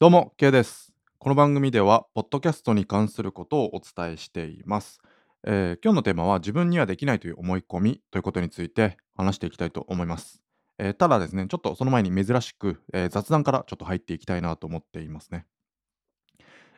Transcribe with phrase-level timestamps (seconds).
[0.00, 0.94] どうも、K です。
[1.18, 4.98] この番組では、ポッドキャストに関することをお伝えしています。
[5.44, 10.40] えー今日のテーマは、自分にはできないという思い込みということについて話していきたいと思います。
[10.78, 15.44] えーただですね、ちょっとその前に珍しく、えー雑談からちょっと入っていきたいなと思っていますね。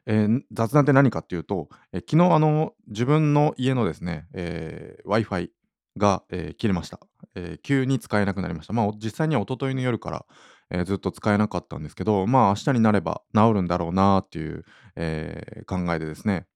[0.06, 5.48] えー雑談って何かっていうと、えー昨日あの自分の家のですね、えー Wi-Fi
[5.96, 6.98] が、えー切れました、
[7.36, 8.72] えー急に使えなくなりました。
[8.72, 10.26] まあ、実際には一昨日の夜から、
[10.70, 14.64] えーずっと使えなかったんですけど、まあ、明日になれば治るんだろうなっていう、
[14.96, 16.46] えー考えでですね、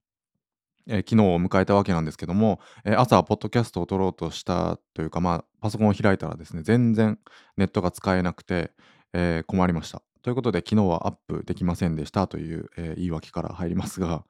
[0.89, 7.19] えー昨日を迎えたわけなんですけども、えー朝ポッドキャストを撮ろうとしたというか、まあ、パソコンを開いたらですね、全然
[7.57, 8.73] ネットが使えなくて、
[9.13, 10.03] えー困りました。
[10.23, 14.25] ということで、昨日はアップできませんでしたという、えー言い訳から入りますが、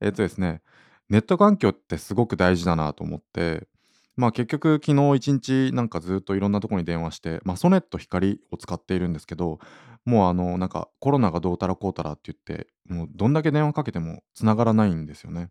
[0.00, 0.62] えっとですね、
[1.08, 3.66] ネット環境ってすごく大事だなと思って、
[4.18, 9.60] まあ結局昨日一日なんかずっといろんなとこに電話して、まあソネット光を使っているんですけど、
[10.04, 15.50] もうあのなんかコロナがどうたらこうたらって言って、もうどんだけ電話かけても繋がらないんですよね。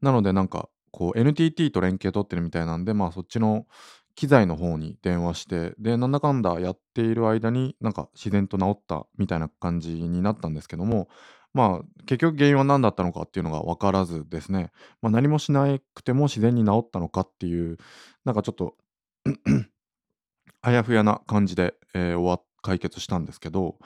[0.00, 3.66] なのでなんかこう NTT と連携取ってるみたいなんで、まあそっちの
[4.14, 11.08] 機材の方に電話して、で、なんだかんだやっている間になんか自然と治ったみたいな感じになったんですけども、
[11.54, 14.70] まあ結局原因は何だったのかっていうのが分からずですね、
[15.02, 17.78] まあ、何もしなくても自然に治ったのかっていう、
[18.24, 18.76] なんかちょっと
[20.62, 23.76] あやふやな感じで、えー終わ解決したんですけど、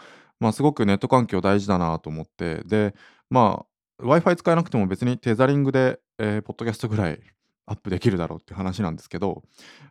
[0.40, 2.94] まあ、すごくネット環境大事だなと思って、で、
[3.30, 3.66] ま
[4.00, 7.20] あ、Wi-Fi 使えなくても別にテザリングで、えーポッドキャストぐらい
[7.66, 9.42] アップできるだろうって話なんですけど、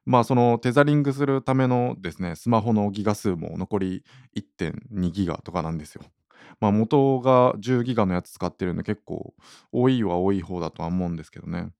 [0.05, 4.03] まあ、そのテザリングするためのですね、スマホのギガ数も残り
[4.35, 6.03] 1.2ギガとかなんですよ。
[6.59, 9.33] まあ、元が10ギガのやつ使ってるんで結構
[9.71, 11.71] 多いは多い方だとは思うんですけどね。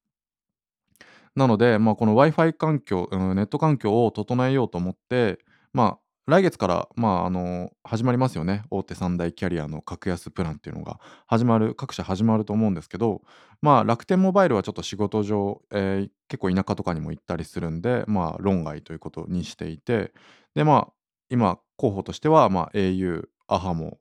[1.35, 5.39] なので、まあ、この Wi-Fi 環境、うん、ネット環境を整えようと思って、
[5.73, 8.63] まあ、来月から、まあ、あの、始まりますよね。
[8.69, 13.21] 大手三大キャリアの格安プランっていうのが始まる、各社始まると思うんですけど、
[13.61, 20.13] まあ、楽天モバイルはちょっと仕事上、えー結構田舎とかにも行ったりするんで、まあ、論外ということにしていて、
[20.55, 20.93] で、まあ、
[21.29, 23.99] 今、候補としては、まあ、au、アハモ、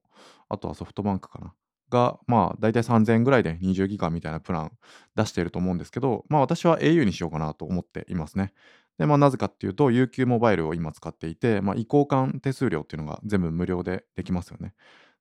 [0.50, 1.54] あとはソフトバンクかな。
[1.90, 4.72] が、まあ、だいたい3000円ぐらいで20ギガみたいなプラン
[5.16, 8.52] 出していると思うんですけど、まあ、私は au にしようかなと思っていますね。
[8.98, 14.72] で、まあ、なぜかっていうと、UQ モバイルを今使っていて、まあ、移行間手数料っていうのが全部無料でできますよね。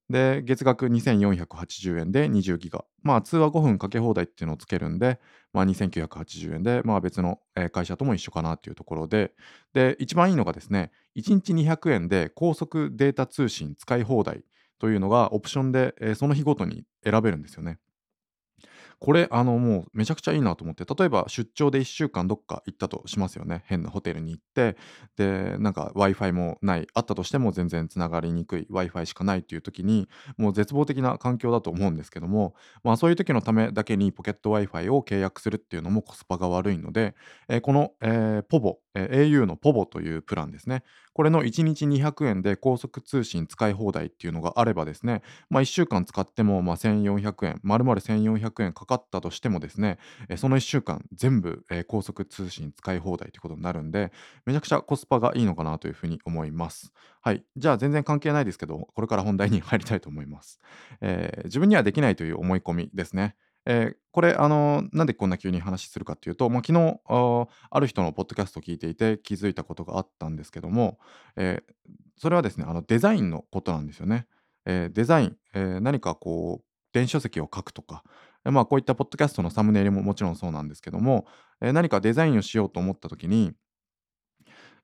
[0.09, 2.83] で、月額2480円で20ギガ。
[3.03, 5.19] まあ、通話5分かけ放題っていうのをつけるんで、
[5.53, 7.39] まあ、2980円で、まあ、別の
[7.71, 9.33] 会社とも一緒かなっていうところで、
[9.73, 14.43] で、一番いいのがですね、1日200円で高速データ通信使い放題
[14.79, 17.79] というのがオプションで、えーその日ごとに選べるんですよね。
[18.99, 23.63] これ、あの、もうめちゃくちゃいいなと思って、例えば出張で1週間どっか行ったとしますよね。
[23.65, 24.77] 変なホテルに行って、
[25.15, 37.15] で、なんか Wi-Fi もない、あったとしても全然つながりにくい Wi-Fi しかないっていう時に、もう絶望的な環境だと思うんですけども、まあそういう時のためだけにポケット Wi-Fi を契約するっていうのもコスパが悪いので、
[37.47, 40.83] えーこの、えー、ポボ、えー au のポボというプランですね。
[41.13, 49.97] これの1日200円で高速通信使い放題っていうのがあればですね、まあ、1週間使っても、まあ、1400円、丸々1400円かかったとしてもですね、
[50.29, 54.11] えーその1週間全部、えー高速通信使い放題ということになるんで、
[54.45, 56.91] めちゃくちゃコスパがいいのかなというふうに思います。
[57.21, 57.43] はい。
[57.55, 60.59] じゃあ全然関係ないですけど、これから本題に入りたいと思います。
[61.01, 63.35] えー自分にはできないという思い込みですね。
[63.65, 70.99] えーこれ、あのなんでこんな急に話するかっていうと、まあ、昨日あある人のポッドキャストを聞いていて気づいたことがあったんですけども、
[71.35, 71.73] えー
[72.21, 74.27] それはですね、あのデザインのことなんですよね。
[74.65, 78.03] えーデザイン、えー何かこう、電子書籍を書くとか、
[78.45, 81.25] まあ、こういったポッドキャストのサムネイルももちろんそうなんですけども、
[81.61, 83.53] え何かデザインをしようと思った時に、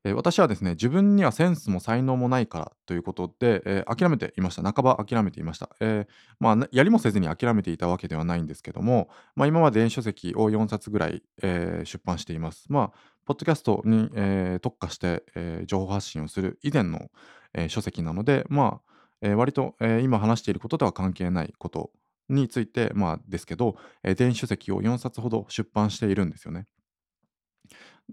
[0.04, 4.62] え私はですね、自分にはセンスも才能もないからということで、えー諦めていました。
[4.62, 5.76] 半ば諦めていました。
[5.80, 6.08] えー
[6.40, 12.66] まあ、やりもせずに諦めていたわけではないんですけども、まあ、今まで電子書籍を4冊ぐらい、えー出版しています。
[12.70, 17.10] まあ、ポッドキャストに、え特化して、え情報発信をする以前の、
[17.54, 18.92] え書籍なので、まあ、
[19.22, 21.92] え割と、え今話していることとは関係ないこと
[22.30, 26.66] について、まあ、ですけど、えー電子書籍を4冊ほど出版しているんですよね。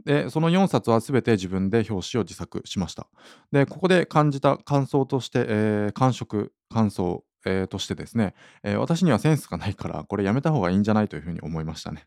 [0.05, 3.09] で、その4冊は全て自分で表紙を自作しました。
[3.53, 12.07] で、ここで感じた感想として、えー感触、感想、えーとしてですね、えー私にはセンスがないから、これやめた方がいいんじゃないというふうに思いましたね。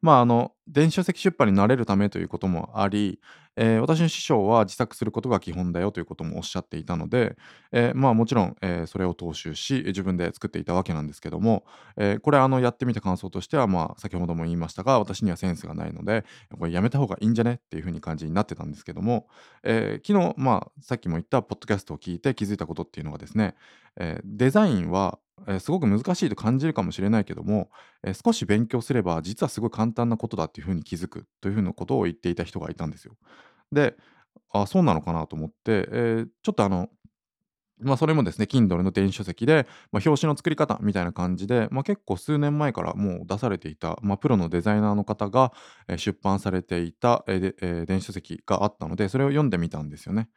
[0.00, 3.20] まあ、あの、電子書籍出版に慣れるためということもあり、
[3.56, 7.36] えー私の師匠は自作することが基本だよということもおっしゃっていたので、
[7.72, 11.64] えーまあ、もちろん、えーそれを踏襲し、自分で作っていたわけなんですけども、
[11.96, 16.24] えーこれあのやってみた感想としては、まあ、先ほども言いましたが、私にはセンスがないので、
[16.56, 19.26] これやめた方がいいんじゃねっていう風に感じになってたんですけども、
[19.64, 23.56] えー昨日、まあ、さっきも言ったポッドキャストを聞いて気づいたことっていうのがですね、
[23.96, 27.70] えーデザインは、えすごく難しいと感じるかもしれないけども、
[28.02, 33.16] え少し勉強すれば実はすごい簡単なことだっていう風に気づくという風なことを言っていた人がいたんですよ。
[33.72, 33.96] で、
[34.52, 36.88] あ、そうなのかなと思って、えーちょっとあの
[37.80, 45.52] まあ、それもですね、Kindle の電子書籍で、まあ、表紙の作り方みたいな感じで、まあ、結構数年前からもう出されていた、まあ、プロのデザイナーの方が、
[45.86, 50.28] え、出版されていた、え、で、え、電子書籍があったので、それを読んでみたんですよね。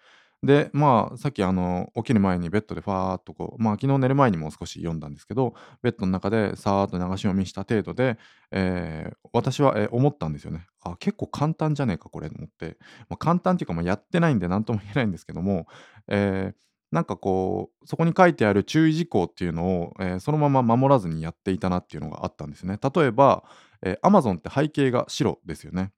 [0.43, 5.53] で、まあ、さっきあの、起きる前にベッドでファーっとこう、まあ、昨日寝る前にも少し読んだんですけど、
[5.83, 8.17] ベッドの中でさーっと流し読みした程度で、
[8.51, 10.65] えー私は、え、思ったんですよね。
[10.83, 12.77] あ、結構簡単じゃねえかこれと思って。
[13.07, 15.67] まあ、簡単っていうか、まあ、やってないんで何とも言えないんですけども、
[16.07, 16.55] えー
[16.91, 22.77] なんかこう、そこに書いてある注意事項っていうのを、えーそのまま守らずにやっていたなっていうのがあったんですね。
[22.81, 23.43] 例えば、
[23.83, 25.93] えー Amazon って背景が白ですよね。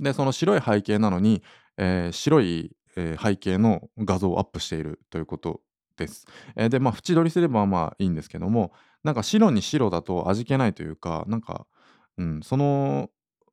[0.00, 1.42] で、その白い背景なのに、
[1.76, 5.60] えー白い、えー背景の画像をアップしているということ
[5.96, 6.26] です。
[6.56, 8.72] えーで、まあ、縁取りすればまあいいんですけども、
[9.04, 11.66] なんか白に白だと味気ないというか、なんか、
[12.18, 13.10] うん、その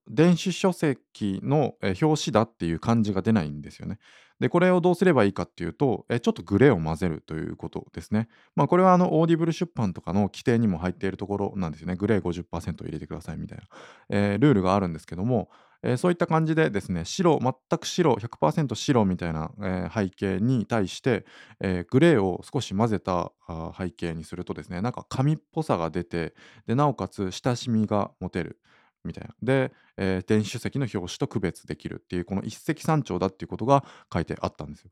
[0.10, 4.00] 電子書籍の、表紙だっていう感じが出ないんですよね。
[4.40, 8.28] で、これをどうすればいいかっていうと、えーちょっとグレーを混ぜるということですね。
[8.56, 11.96] まあ、これはあのオーディブル出版とかの規定にも入っているところなんですよね。
[11.96, 13.64] グレー50%入れてくださいみたいな、
[14.10, 15.50] えールールがあるんですけども、
[15.84, 21.26] えーそういった感じでですね、白、全く白、100%白みたいな、えー背景に対して、
[21.62, 26.34] えーグレーを少し混ぜたあ背景にするとですね、なんか紙っぽさが出て、
[26.68, 28.60] でなおかつ親しみが持てる。
[29.06, 29.34] みたいな。
[29.42, 34.92] で、えー電子書籍の表紙と区別できるっていう、この一石三鳥だっていうことが書いてあったんですよ。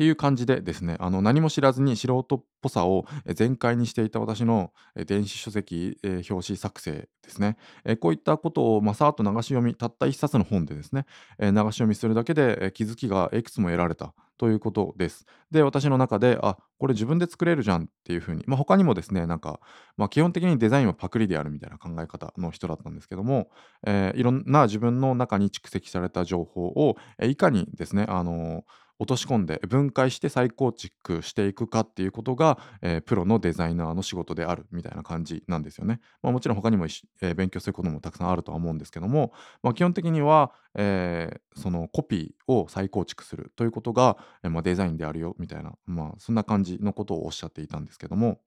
[0.00, 11.04] っていう感じでですね、あの何も知らずに素人っぽさをえ全開にしていた私のえ電子書籍、えー表紙作成ですね、えーこういったことをまあさーっと流し読み、たった一冊の本でですね、
[11.38, 15.26] えー流し読みするだけでえー気づきがいくつも得られたということです。
[15.50, 19.60] で、私の中で、あこれ自分で作れるじゃんっていうふうに、まあ、他にもですね、なんか、
[19.98, 23.50] まあ、基本的にデザインはパクリであるみたいな考え方の人だったんですけども、
[23.86, 36.00] えーいろんな自分の中に蓄積された情報を、えーいかにですね、あのー落とし込んで分解して再構築していくかっていうことが、えープロのデザイナーの仕事であるみたいな感じなんですよね。
[36.22, 36.84] まあ、もちろん他にも、
[37.22, 39.32] えー勉強することもたくさんあるとは思うんですけども、
[39.62, 48.40] まあ、基本的には、えーそのコピーを再構築するということが、えまあ、デザインであるよみたいな、まあ、そんな感じのことをおっしゃっていたんですけども、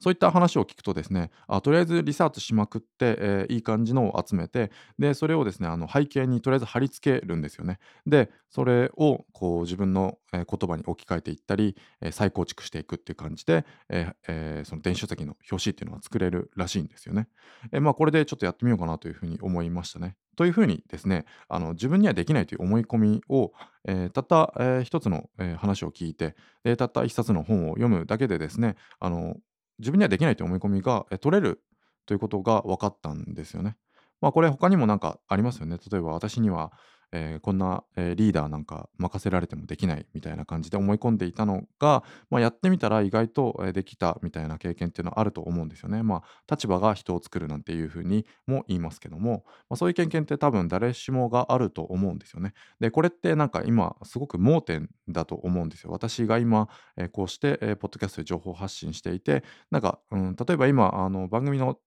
[0.00, 7.78] そういった話を聞くとですね、あとりあえずリサーチしまくって、えーいい感じのを集めて、で、それをですね、あの背景にとりあえず貼り付けるんですよね。
[8.06, 17.28] で、それをこう自分の、言葉に置き換えていったり、えー再構築していくっていう感じで、えーえーその電子書籍の表紙っていうのは作れるらしいんですよね。
[17.72, 20.16] えーまあ、これでちょっとやってみようかなというふうに思いましたね。
[20.36, 23.52] というふうにですね、あの自分にはできないという思い込みを、
[23.84, 26.34] えーたった、えー一つの、えー話を聞いて、
[26.64, 29.36] でたった一冊の本を読むだけでですね、あの
[29.78, 31.62] 自分にはできないという思い込みが、取れる
[32.06, 33.76] ということが分かったんですよね。
[34.20, 35.78] まあ、これ他にもなんかありますよね。
[35.90, 36.72] 例えば私には、
[37.12, 46.02] えーこんな、えーリーダーなんか任せられてもできないみたいな感じで思い込んでいたのが、まあ、やってみたら意外と、えーできたみたいな経験っていうのはあると思うんですよね。
[46.02, 52.52] まあ、立場が人を作るなんていうふうにも言いますけども、まあ、そういう経験って多分誰しもがあると思うんですよね。
[52.80, 55.90] で、これってなんか今すごく盲点だと思うんですよ。
[55.92, 61.78] 私が今、えーこうして、えーポッドキャストで情報発信していて、なんか、うん、例えば今、あの番組の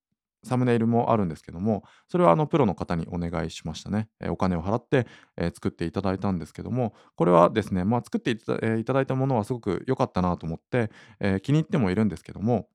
[0.45, 4.07] サムネイルもあるんですけども、それはあのプロの方にお願いしましたね。
[4.21, 12.69] えーお金を払って、えー作っていただいたんですけども、これはですね、まあ、作っていた,、えいただいたものはすごく良かったなと思って、えー気に入ってもいるんですけども、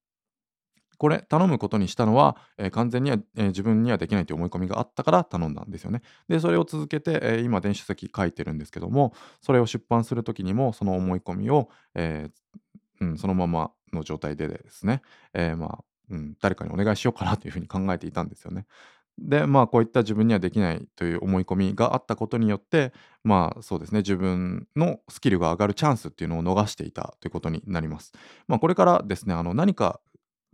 [0.98, 6.02] これ頼むことにしたのは、えー完全には、えー自分にはできないという思い込みがあったから頼んだんですよね。
[6.28, 15.00] で、それを続けて、えー今電子書籍書いてるんですけども、それを出版する時にもその思い込みを、えーうん、そのままの状態でですね、
[15.32, 18.66] えーまあ、うん、誰かにお願いしようかなというふうに考えていたんですよね。
[19.18, 28.12] で、まあ、こういった自分にはできないという思い込みがあったことによって、まあ、そうですね、自分のスキルが上がるチャンスっていうのを逃していたということになります。
[28.48, 30.00] まあ、これからですね、あの、何か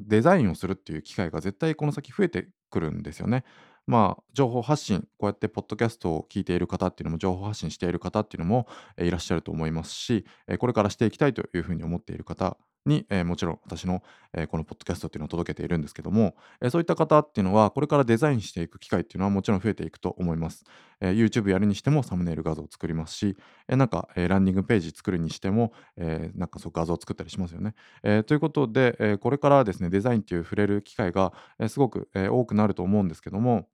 [0.01, 3.45] デザインをするっていう機会が絶対この先増えてくるんですよね。
[3.87, 8.67] まあ、情報発信、こうやってポッドキャストを聞いている方っていうのも、情報発信している方っていうのも、
[8.99, 10.25] いらっしゃると思いますし、
[10.59, 14.03] これからしていきたいというふうに思っている方に、え、もちろん私の、
[14.33, 20.65] え、このポッドキャストっていうのを届けているんですけども、え、そういった方っていうのは、これからデザインしていく機会っていうのはもちろん増えていくと思います。
[21.01, 23.37] え、YouTube やるにしてもサムネイル画像を作りますし、
[23.69, 27.75] え、なんか、え、ランディングページ作るにしても、え、なんかそう画像を作ったりしますよね。
[28.03, 33.69] え、ということで、え、これからですね、デザインっていう触れる機会が、え、すごく、え、多くなると思うんですけども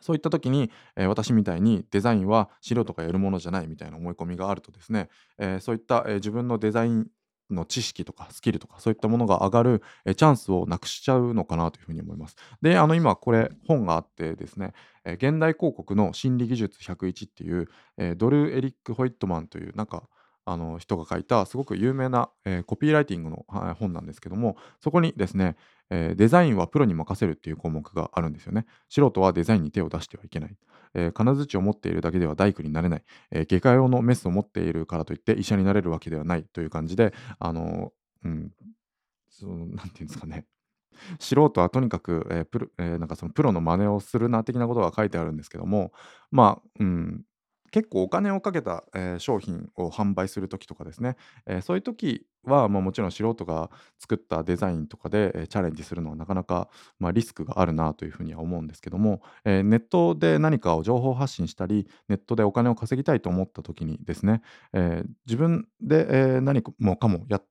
[0.00, 7.06] そういった時に、えー私みたいにデザインは素人がやるものじゃないみたいな思い込みがあるとですね、えーそういった、え自分のデザイン
[7.50, 12.36] の知識とかスキルとかそういったものが上がる、えチャンスをなくしちゃうのかなというふうに思います。
[12.62, 14.72] で、あの今これ本があってですね、
[15.04, 20.08] え現代広告の心理技術101っていう、えドル・エリック・ホイットマンというなんか
[20.44, 25.56] あの人が書いたすごく有名な、えコピーライティングの、はい本なんですけどもそこにですね、
[25.90, 28.66] えーデザインはプロに任せるっていう項目があるんですよね。
[28.88, 30.56] 素人はデザインに手を出してはいけない。
[30.94, 33.02] えー金槌を持っているだけでは大工になれない。
[33.30, 37.92] えー外科用のメスを持っているからといって医者になれるわけではないという感じで、あの
[38.24, 38.50] うん、
[39.30, 40.46] その、なんていうんですかね。
[41.20, 45.92] 素人はとにかく、えープロえーなんかそのプロの真似をするな的なことが書いてあるんですけども、
[46.30, 47.24] まあ、うん、
[47.70, 67.44] 結構お金をかけた、えー商品を販売する時とかですね、えーそういう時は、まあ、もちろん素人が作ったデザインとかで、えーチャレンジするのはなかなか、まあ、リスクがあるなというふうには思うんですけども、えネットで何かを情報発信したり、ネットでお金を稼ぎたいと思った時にですね、え自分で、えー何もかもやっ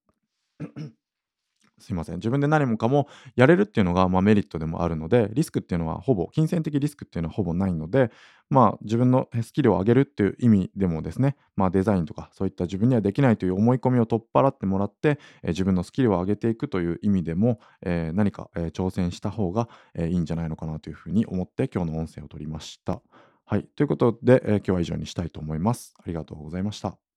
[1.79, 2.15] すいません。
[2.15, 8.11] 自分で何もかもやれるっていうのが、まあ、メリットでもあるので、リスクっていうのはほぼ、金銭的リスクっていうのはほぼないので、
[8.49, 23.01] まあ、自分のスキルを上げるっていう意味でもですね、まあ、デザインとかそういった自分にはできないという思い込みを取っ払ってもらって、えー自分のスキルを上げていくという意味でも、えー何か、えー挑戦した方が、えーいいんじゃないのかなというふうに思って今日の音声を取りました。
[23.45, 23.63] はい。
[23.75, 25.93] ということで、えー今日は以上にしたいと思います。
[25.99, 27.08] ありがとうございました。